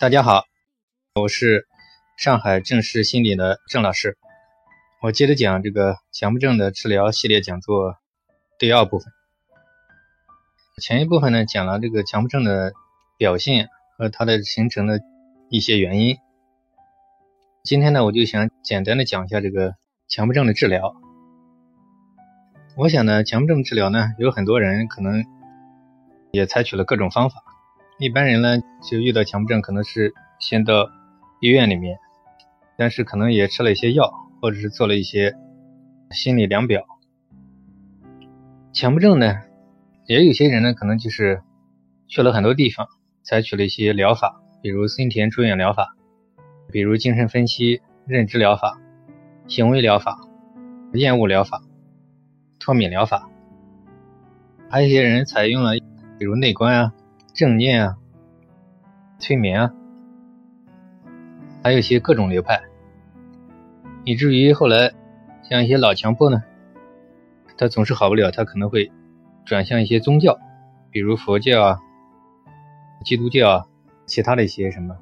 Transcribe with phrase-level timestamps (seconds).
[0.00, 0.44] 大家好，
[1.16, 1.66] 我是
[2.16, 4.16] 上海正视心理的郑老师。
[5.02, 7.96] 我接着讲这个强迫症的治疗系列讲座
[8.60, 9.12] 第二部分。
[10.80, 12.74] 前一部分呢讲了这个强迫症的
[13.16, 15.00] 表现和它的形成的
[15.50, 16.16] 一些原因。
[17.64, 19.74] 今天呢，我就想简单的讲一下这个
[20.06, 20.94] 强迫症的治疗。
[22.76, 25.24] 我想呢，强迫症治疗呢，有很多人可能
[26.30, 27.42] 也采取了各种方法。
[28.00, 30.88] 一般人呢，就遇到强迫症，可能是先到
[31.40, 31.98] 医院里面，
[32.76, 35.34] 但是可能也吃了一些药，或者是做了一些
[36.12, 36.86] 心理量表。
[38.72, 39.40] 强迫症呢，
[40.06, 41.42] 也有些人呢，可能就是
[42.06, 42.86] 去了很多地方，
[43.24, 45.96] 采取了一些疗法，比如森田住院疗法，
[46.70, 48.80] 比如精神分析、认知疗法、
[49.48, 50.20] 行为疗法、
[50.92, 51.64] 厌恶疗法、
[52.60, 53.28] 脱敏疗法，
[54.70, 55.72] 还有一些人采用了
[56.16, 56.92] 比如内观啊。
[57.38, 57.96] 正念啊，
[59.20, 59.72] 催眠啊，
[61.62, 62.60] 还有一些各种流派，
[64.02, 64.92] 以至于后来
[65.44, 66.42] 像一些老强迫呢，
[67.56, 68.90] 他总是好不了，他可能会
[69.44, 70.36] 转向一些宗教，
[70.90, 71.78] 比如佛教啊、
[73.04, 73.66] 基督教啊，
[74.04, 74.96] 其他的一些什么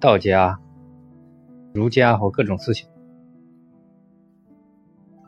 [0.00, 0.58] 道家、
[1.72, 2.90] 儒家或各种思想。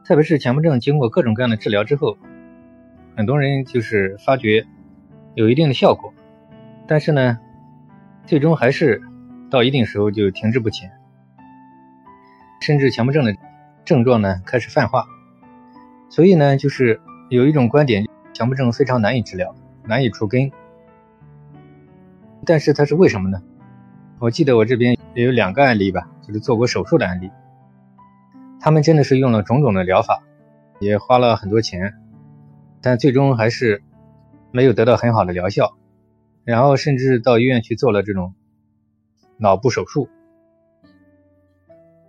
[0.05, 2.19] 特别是强迫症经过各种各样的治疗之后，
[3.17, 4.67] 很多人就是发觉。
[5.35, 6.13] 有一定的效果，
[6.89, 7.39] 但是呢，
[8.27, 9.01] 最终还是
[9.49, 10.91] 到一定时候就停滞不前，
[12.61, 13.37] 甚至强迫症的
[13.85, 15.07] 症状呢开始泛化。
[16.09, 20.51] 所以呢，就是有一种观点，强迫症非常难以治疗，难以除根。
[22.45, 23.41] 但是它是为什么呢？
[24.19, 27.31] 我记得我这边也有两个案例吧，就是做过手术的案例，
[28.59, 30.25] 他们真的是用了种种的疗法，
[30.81, 31.95] 也花了很多钱，
[32.81, 33.85] 但最终还是。
[34.53, 35.77] 没有得到很好的疗效，
[36.45, 38.35] 然后甚至到医院去做了这种
[39.37, 40.09] 脑部手术，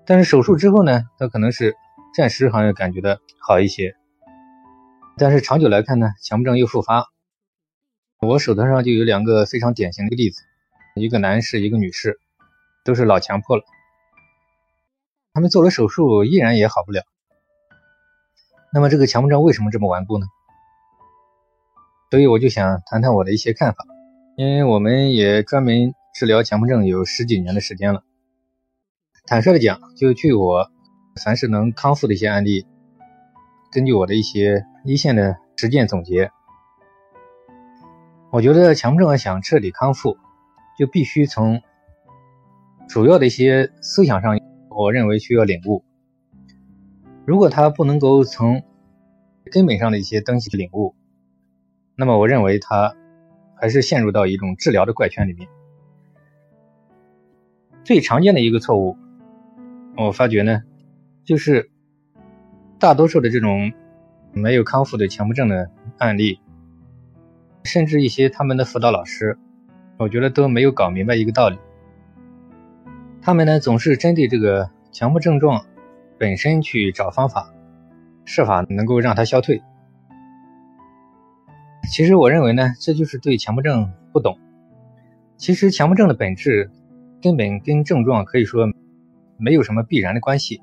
[0.06, 1.76] 但是手术之后呢，他可能是
[2.16, 3.96] 暂时好像感觉的好一些，
[5.18, 7.08] 但是长久来看呢，强迫症又复发。
[8.20, 10.42] 我手头上就有两个非常典型的例子，
[10.96, 12.20] 一个男士，一个女士，
[12.84, 13.64] 都是老强迫了，
[15.34, 17.04] 他们做了手术依然也好不了。
[18.74, 20.26] 那么这个强迫症为什么这么顽固呢？
[22.12, 23.86] 所以我就想谈谈我的一些看法，
[24.36, 28.04] 因为我们也专门治疗强迫症有十几年的时间了。
[29.26, 30.70] 坦率的讲，就据我
[31.24, 32.66] 凡是能康复的一些案例，
[33.72, 36.32] 根据我的一些一线的实践总结，
[38.30, 40.18] 我觉得强迫症要想彻底康复，
[40.78, 41.62] 就必须从
[42.90, 44.38] 主要的一些思想上，
[44.70, 45.86] 我认为需要领悟。
[47.26, 48.64] 如果他不能够从
[49.50, 50.94] 根本上的一些东西领悟，
[51.96, 52.96] 那么我认为他
[53.56, 55.48] 还是陷入到一种治疗的怪圈里面。
[57.84, 58.98] 最常见的一个错误，
[59.98, 60.64] 我发觉呢，
[61.24, 61.70] 就是
[62.80, 63.72] 大多数的这种
[64.34, 66.40] 没有康复的强迫症的案例，
[67.64, 69.38] 甚至一些他们的辅导老师，
[69.98, 71.58] 我觉得都没有搞明白一个道理。
[73.22, 75.66] 他们呢总是针对这个强迫症状
[76.18, 77.54] 本身去找方法，
[78.26, 79.62] 设法能够让它消退。
[81.90, 84.38] 其实我认为呢，这就是对强迫症不懂。
[85.36, 86.72] 其实强迫症的本质
[87.22, 88.68] 根本跟症状可以说
[89.38, 90.62] 没有什么必然的关系。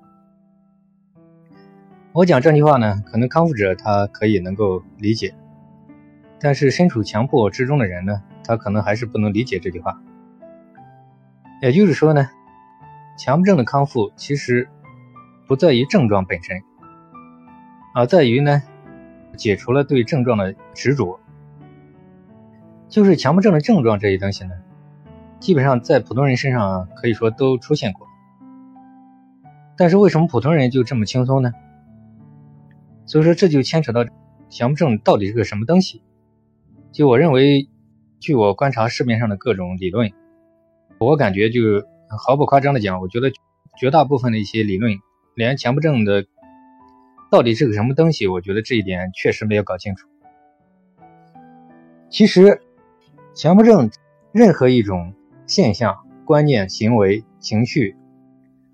[2.12, 5.34] 我讲这句话呢，可能康复者他可以能够理解，
[6.41, 10.00] 但是身处强迫之中的人呢，他可能还是不能理解这句话。
[11.61, 12.31] 也就是说呢，
[13.19, 14.69] 强迫症的康复其实
[15.47, 16.62] 不在于症状本身，
[17.95, 18.62] 而在于呢。
[19.38, 21.21] 解除了对症状的执着，
[22.88, 24.50] 就是强迫症的症状这些东西呢，
[25.38, 28.06] 基本上在普通人身上可以说都出现过。
[29.76, 31.53] 但是为什么普通人就这么轻松呢？
[33.06, 34.04] 所以说这就牵扯到
[34.50, 36.03] 强迫症到底是个什么东西。
[36.91, 37.69] 就我认为，
[38.19, 40.10] 据我观察市面上的各种理论，
[40.99, 41.61] 我感觉就
[42.08, 43.31] 毫不夸张的讲，我觉得
[43.79, 44.99] 绝大部分的一些理论，
[45.37, 46.26] 连强迫症的。
[47.30, 48.26] 到底是个什么东西？
[48.26, 50.08] 我觉得这一点确实没有搞清楚。
[52.08, 52.62] 其实，
[53.34, 53.90] 强迫症
[54.32, 55.12] 任何一种
[55.46, 57.96] 现象、观念、行为、情绪，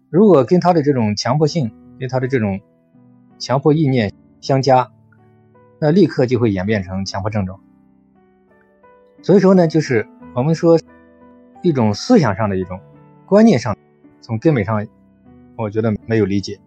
[0.08, 2.60] 如果跟他的这种强迫性、跟他的这种
[3.38, 4.92] 强迫意念相加，
[5.80, 7.60] 那立刻就会演变成强迫症状。
[9.20, 10.78] 所以说呢，就是我们说
[11.62, 12.78] 一种思想上的一种
[13.26, 13.76] 观念上，
[14.20, 14.86] 从根本上，
[15.56, 16.60] 我觉得没有理解。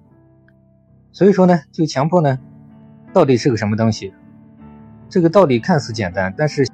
[1.12, 2.40] 所以说呢，就强迫呢，
[3.14, 4.14] 到底是个什么东西？
[5.10, 6.68] 这个道理看似简单，但是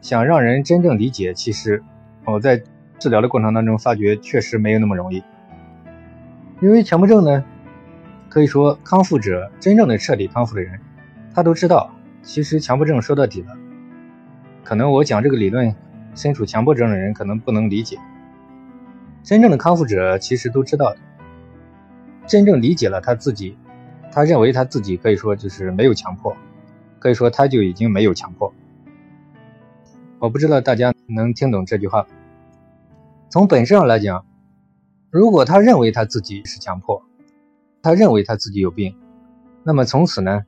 [0.00, 1.82] 想让人真正理解，其实
[2.24, 2.62] 我在
[2.98, 5.22] 治疗的过程当中发觉，确实没有那么容易。
[6.60, 7.44] 因为强迫症呢，
[8.28, 10.80] 可以说康复者真正的彻底康复的人，
[11.34, 13.56] 他都知道，其实强迫症说到底了，
[14.64, 15.74] 可能我讲这个理论，
[16.14, 17.98] 身处强迫症的人可能不能理解。
[19.22, 20.98] 真正的康复者其实都知道的，
[22.26, 23.56] 真正理解了他自己，
[24.12, 26.36] 他认为他自己可以说就是没有强迫，
[26.98, 28.52] 可以说他就已经没有强迫。
[30.18, 32.06] 我不知道大家能听懂这句话。
[33.28, 34.24] 从本质上来讲。
[35.08, 37.02] 如果他认为他自己是强迫，
[37.80, 38.98] 他认为他自己有病，
[39.62, 40.44] 那么从此呢，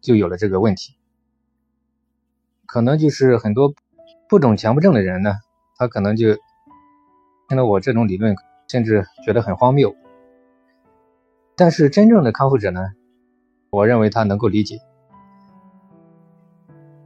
[0.00, 0.96] 就有了这个问题。
[2.66, 3.72] 可能就是很多
[4.28, 5.34] 不懂强迫症的人呢，
[5.76, 6.34] 他可能就
[7.48, 8.34] 听到我这种理论，
[8.68, 9.94] 甚至觉得很荒谬。
[11.56, 12.80] 但是真正的康复者呢，
[13.70, 14.80] 我认为他能够理解。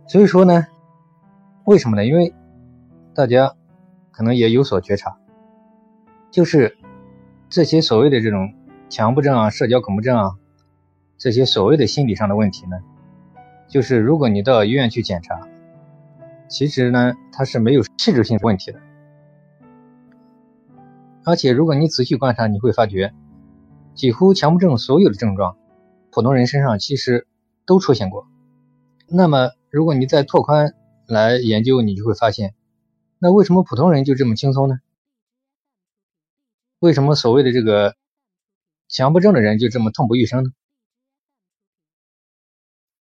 [0.07, 0.67] 所以说呢，
[1.65, 2.07] 为什么呢？
[2.07, 2.35] 因为
[3.15, 3.55] 大家
[4.11, 5.19] 可能也有所觉察。
[6.31, 6.77] 就是
[7.49, 8.55] 这些所谓的这种
[8.89, 10.37] 强迫症啊、社交恐怖症啊，
[11.17, 12.79] 这些所谓的心理上的问题呢，
[13.67, 15.41] 就是如果你到医院去检查，
[16.49, 18.81] 其实呢它是没有器质性问题的，
[21.25, 23.13] 而且如果你仔细观察，你会发觉，
[23.99, 25.59] 几乎强迫症所有的症状，
[26.13, 27.27] 普通人身上其实
[27.67, 28.29] 都出现过。
[29.09, 30.77] 那么如果你再拓宽
[31.09, 32.55] 来研究，你就会发现，
[33.19, 34.77] 那为什么普通人就这么轻松呢？
[36.79, 37.97] 为什么所谓的这个
[38.89, 40.51] 强迫症的人就这么痛不欲生呢？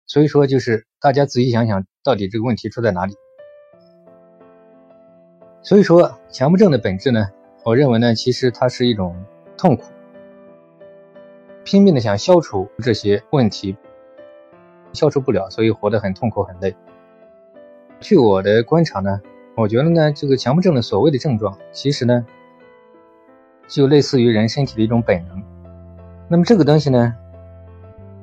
[0.05, 3.15] 所以说，就是大家仔细想想，到底这个问题出在哪里？
[5.63, 7.31] 所以说，强迫症的本质呢，
[7.65, 9.25] 我认为呢，其实它是一种
[9.57, 9.85] 痛苦，
[11.63, 13.75] 拼命的想消除这些问题，
[14.91, 16.75] 消除不了，所以活得很痛苦很累。
[17.99, 19.21] 据我的观察呢，
[19.55, 22.25] 我觉得呢，这个强迫症的所谓的症状，其实呢。
[23.65, 25.41] 就类似于人身体的一种本能，
[26.27, 27.15] 那么这个东西呢，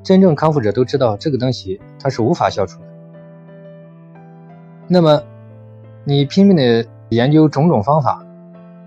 [0.02, 2.86] 真正康复者都知道，这个东西它是无法消除的。
[4.86, 5.22] 那么
[6.04, 8.22] 你拼命的研究种种方法，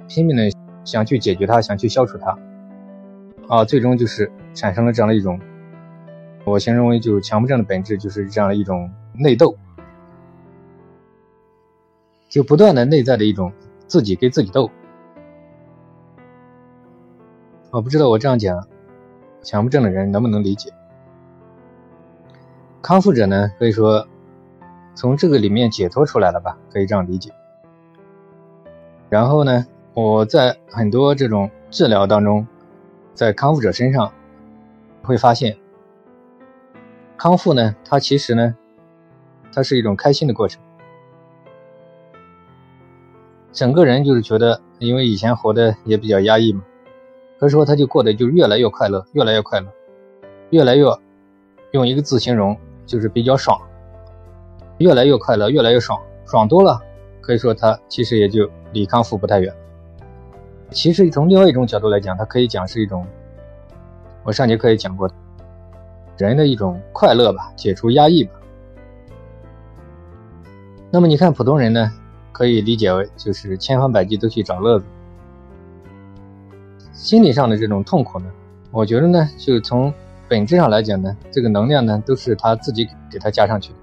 [0.08, 0.44] 拼命的
[0.86, 2.38] 想去解决它，想去消除它，
[3.48, 5.40] 啊，最终就是产生了这样的一种，
[6.45, 9.56] 我形容为就强迫症的本质就是这样的一种内斗，
[12.30, 13.51] 就不断的内在的一种
[13.86, 14.72] 自己跟自己斗。
[17.69, 18.68] 我不知道我这样讲，
[19.42, 20.72] 强迫症的人能不能理解？
[22.81, 24.07] 康复者呢，可以说
[24.95, 27.31] 从这个里面解脱出来了吧，可以这样理解。
[29.10, 32.48] 然后呢，我在很多这种治疗当中，
[33.13, 34.12] 在康复者身上
[35.04, 35.57] 会发现，
[37.18, 38.56] 康复呢，它其实呢，
[39.54, 40.62] 它是一种开心的过程，
[43.51, 46.63] 整个人就是觉得，因为以前活的也比较压抑嘛。
[47.39, 49.68] 可以说，他就过得就越来越快乐，越来越快乐，
[50.51, 50.86] 越来越
[51.71, 53.59] 用一个字形容，就是比较爽。
[54.77, 56.81] 越来越快乐，越来越爽，爽多了，
[57.21, 59.54] 可以说他其实也就离康复不太远。
[60.74, 63.06] 其实从另外一种角度来讲，它可以讲是一种，
[64.24, 65.10] 我上节课也讲过，
[66.18, 68.31] 人的一种快乐吧，解除压抑吧。
[70.92, 71.92] 那么你看普通人呢，
[72.31, 74.86] 可以理解为就是千方百计都去找乐子。
[76.92, 78.26] 心理上的这种痛苦呢，
[78.71, 79.94] 我觉得呢，就从
[80.28, 83.78] 本质上来讲呢，这个能量呢，都是他自己给他加上去的。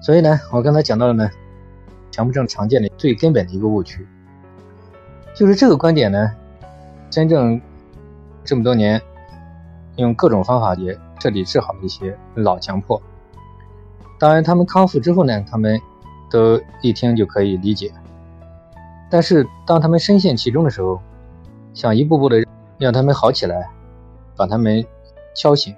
[0.00, 1.28] 所以呢，我刚才讲到了呢，
[2.18, 4.04] 强迫症常见的最根本的一个误区，
[5.36, 6.28] 就是这个观点呢，
[7.08, 7.60] 真正
[8.42, 9.00] 这么多年
[9.94, 13.00] 用各种方法也彻底治好了一些老强迫。
[14.18, 15.80] 当然，他们康复之后呢，他们
[16.28, 17.92] 都一听就可以理解。
[19.08, 21.00] 但是当他们深陷其中的时候，
[21.72, 22.44] 想一步步的
[22.78, 23.70] 让他们好起来，
[24.36, 24.84] 把他们
[25.36, 25.72] 敲醒，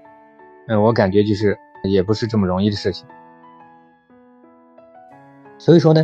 [0.68, 3.06] 嗯，我感觉就是也不是这么容易的事情。
[5.58, 6.02] 所以说呢，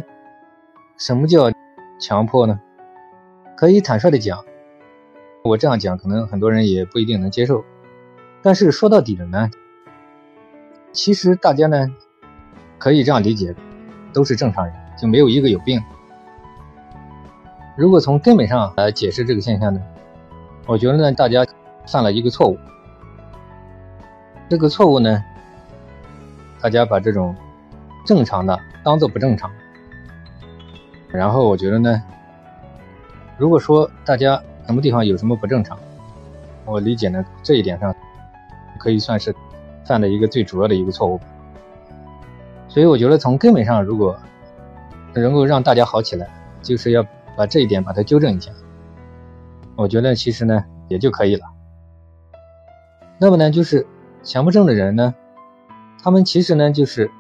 [0.98, 1.52] 什么叫
[2.00, 2.58] 强迫呢？
[3.54, 4.42] 可以坦率的讲，
[5.44, 7.62] 我这样讲可能很多人也不一定能接受。
[8.42, 9.50] 但是说到底的呢，
[10.92, 11.86] 其实大家呢
[12.78, 13.54] 可以这样理解，
[14.14, 15.82] 都是正常人，就没有一个有病。
[17.76, 19.80] 如果从根本上来解释这个现象呢，
[20.66, 21.44] 我觉得呢，大家
[21.86, 22.56] 犯了一个错误。
[24.48, 25.22] 这个错误呢，
[26.58, 27.36] 大家把这种
[28.06, 29.50] 正常的当做不正常。
[31.08, 32.02] 然后我觉得呢，
[33.38, 35.78] 如果说大家什么地方有什么不正常，
[36.64, 37.94] 我理解呢，这一点上
[38.78, 39.34] 可以算是
[39.84, 41.20] 犯的一个最主要的一个错误。
[42.68, 44.18] 所以我觉得从根本上，如果
[45.14, 46.28] 能够让大家好起来，
[46.60, 48.50] 就是要把这一点把它纠正一下。
[49.76, 51.44] 我觉得其实呢也就可以了。
[53.18, 53.86] 那么呢，就是
[54.22, 55.14] 强迫症的人呢，
[56.02, 57.10] 他们其实呢就是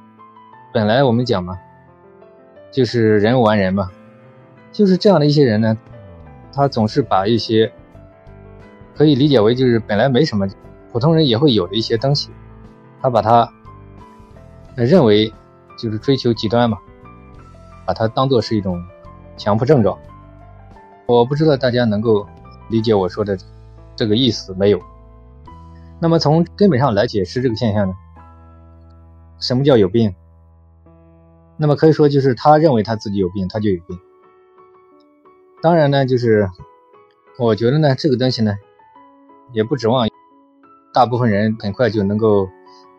[0.74, 1.56] 本来我们讲嘛，
[2.70, 3.90] 就是人无完人嘛，
[4.72, 5.76] 就是这样的一些人呢，
[6.52, 7.72] 他总是把一些
[8.94, 10.46] 可以理解为就是本来没什么，
[10.92, 12.30] 普通人也会有的一些东西，
[13.00, 13.50] 他把它
[14.74, 15.32] 认为
[15.78, 16.78] 就是追求极端嘛，
[17.84, 18.82] 把它当做是一种
[19.36, 19.98] 强迫症状。
[21.06, 22.26] 我不知道大家能够。
[22.68, 23.38] 理解我说的
[23.94, 24.80] 这个意思没有？
[26.00, 27.94] 那么从根本上来解释这个现象呢？
[29.38, 30.12] 什么叫有病？
[31.56, 33.98] 那么可以说就是他认为他自己有病，他就有病。
[35.62, 36.48] 当然呢，就是
[37.38, 38.56] 我觉得呢，这个东西呢，
[39.52, 40.08] 也不指望
[40.92, 42.48] 大部分人很快就能够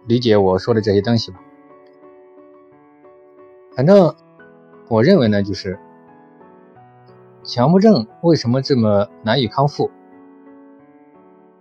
[0.05, 1.39] 理解我说的这些东西吧。
[3.75, 4.15] 反正
[4.87, 5.79] 我认为呢，就是。
[7.43, 9.89] 强迫症为什么这么难以康复？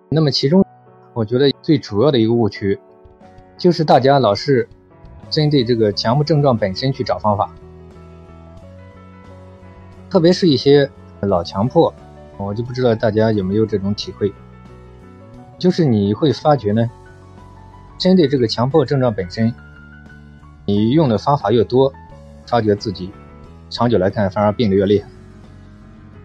[0.09, 0.67] 那么其中，
[1.15, 2.81] 我觉得最主要的一个误区，
[3.57, 4.69] 就是大家老是
[5.29, 7.51] 针对这个强迫症状本身去找方法，
[10.09, 10.91] 特别是一些
[11.21, 11.93] 老强迫，
[12.37, 14.33] 我就不知道大家有没有这种体会，
[15.59, 16.89] 就是你会发觉呢，
[17.99, 19.53] 针对这个强迫症状本身，
[20.65, 21.93] 你用的方法越多，
[22.47, 23.11] 发觉自己
[23.69, 25.09] 长久来看反而病得越厉害。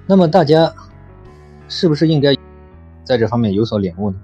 [0.06, 0.74] 那么大家
[1.68, 2.36] 是不是应该
[3.04, 4.18] 在这方面有所领悟呢？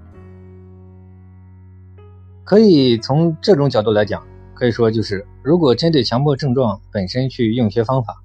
[2.44, 4.22] 可以从这种角度来讲，
[4.58, 8.24] 可以说就是，如果针对强迫症状本身去用些方法，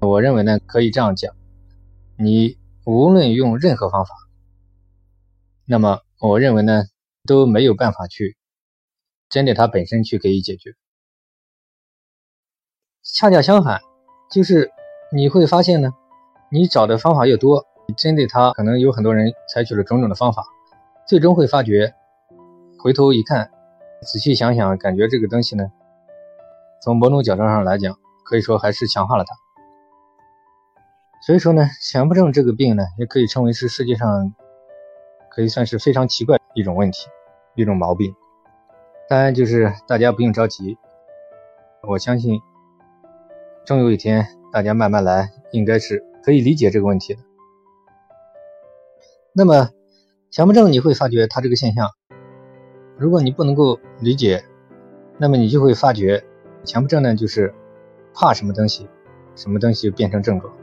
[0.00, 1.34] 我认为呢，可以这样讲：
[2.16, 2.56] 你
[2.86, 4.14] 无论用任何方法，
[5.66, 6.84] 那么我认为呢，
[7.26, 8.38] 都没有办法去
[9.28, 10.74] 针对它本身去给予解决。
[13.02, 13.78] 恰恰相反，
[14.30, 14.70] 就是
[15.14, 15.92] 你会发现呢。
[16.50, 17.66] 你找的方法越多，
[17.96, 20.44] 针对它，可能有很多人采取了种种的方法，
[21.06, 21.94] 最终会发觉，
[22.78, 23.50] 回头一看，
[24.02, 25.70] 仔细想想，感觉这个东西呢，
[26.82, 29.34] 从某种角度上来讲，可以说还是强化了它。
[31.26, 34.34] 所以说呢，强迫症这个病呢，也可以称为是世界上
[35.30, 37.08] 可以算是非常奇怪一种问题，
[37.54, 38.14] 一种毛病。
[39.08, 40.78] 当然，就是大家不用着急，
[41.82, 42.40] 我相信，
[43.64, 46.04] 终有一天，大家慢慢来，应该是。
[46.24, 47.20] 可以理解这个问题的。
[49.32, 49.70] 那么，
[50.30, 51.88] 强迫症你会发觉它这个现象，
[53.02, 54.44] 如果你不能够理解，
[55.18, 56.22] 那么你就会发觉，
[56.62, 57.52] 强迫症呢就是
[58.14, 58.88] 怕什么东西，
[59.34, 60.54] 什么东西就变成症状。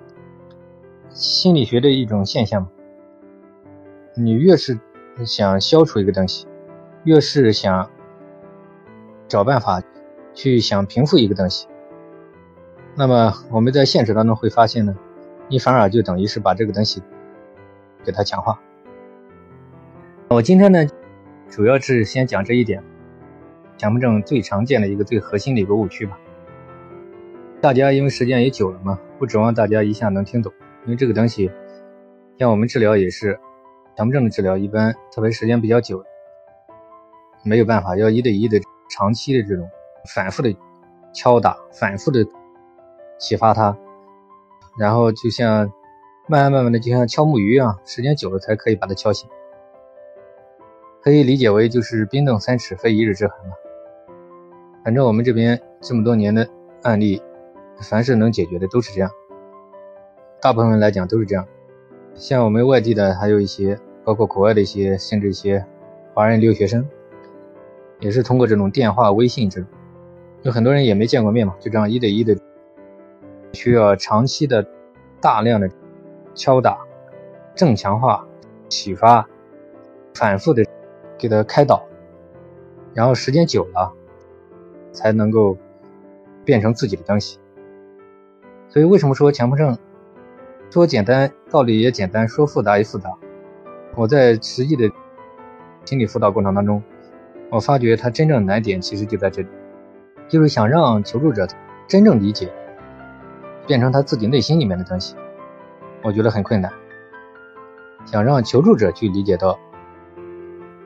[1.09, 2.69] 心理学的一种现象嘛。
[4.15, 4.79] 你越是
[5.25, 6.47] 想消除一个东西，
[7.03, 7.91] 越是想
[9.27, 9.83] 找办法
[10.33, 11.67] 去想平复一个东西，
[12.95, 14.97] 那么我们在现实当中会发现呢。
[15.49, 17.03] 你反而就等于是把这个东西
[18.05, 18.61] 给它强化。
[20.29, 20.87] 我今天呢，
[21.49, 22.83] 主要是先讲这一点，
[23.77, 26.17] 强迫症最常见的一个最核心的一个误区吧。
[27.59, 30.53] 大家因为时间也久了嘛，不指望大家一下能听懂，
[30.85, 31.51] 因为这个东西，
[32.37, 33.39] 像我们治疗也是，
[33.97, 36.03] 强迫症的治疗一般特别时间比较久，
[37.43, 39.67] 没有办法要一对一的长期的这种
[40.13, 40.55] 反复的
[41.13, 42.23] 敲打，反复的
[43.17, 43.75] 启发他。
[44.77, 45.69] 然后就像
[46.27, 49.27] 慢慢慢慢的，就像敲木鱼一样，时间久了才可以把它敲醒。
[51.01, 53.53] 可以理解为就是冰冻三尺非一日之寒嘛。
[54.83, 56.47] 反正我们这边这么多年的
[56.83, 57.21] 案例，
[57.81, 59.09] 凡是能解决的都是这样。
[60.41, 61.45] 大部分人来讲都是这样。
[62.15, 65.65] 像我们外地的，还有一些，包括国外的一些，甚至一些
[66.13, 66.87] 华人留学生，
[67.99, 69.69] 也是通过这种电话、微信这种，
[70.43, 72.35] 有很多人也没见过面嘛，就这样一对一的。
[73.51, 74.63] 需要长期的、
[75.19, 75.67] 大量的
[76.35, 76.77] 敲打、
[77.55, 78.27] 正强化、
[78.69, 79.27] 启发、
[80.13, 80.63] 反复的
[81.19, 81.85] 给他开导，
[82.95, 83.93] 然后时间久了，
[84.91, 85.55] 才能够
[86.43, 87.37] 变成自己的东西。
[88.69, 89.77] 所以，为什么说强迫症
[90.71, 93.11] 说简单，道理也简单；说复杂也复杂。
[93.95, 94.89] 我在实际的
[95.85, 96.81] 心理辅导过程当中，
[97.51, 99.47] 我发觉他真正难点其实就在这里，
[100.27, 101.45] 就是想让求助者
[101.87, 102.51] 真正理解。
[103.67, 105.15] 变成他自己内心里面的东西，
[106.01, 106.71] 我觉得很困难。
[108.05, 109.59] 想让求助者去理解到，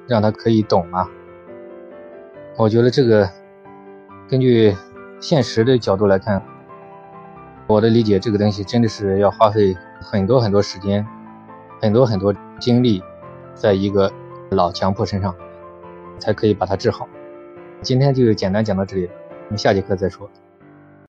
[0.07, 1.09] 让他可以懂啊，
[2.57, 3.29] 我觉得这个
[4.27, 4.75] 根据
[5.19, 6.41] 现实的角度来看，
[7.67, 11.05] 我的理解这个东西真的是要花费很多很多时间，
[11.81, 13.01] 很多很多精力，
[13.53, 14.11] 在一个
[14.51, 15.33] 老强迫身上，
[16.19, 17.07] 才可以把它治好。
[17.81, 19.09] 今天就简单讲到这里，
[19.45, 20.29] 我们下节课再说。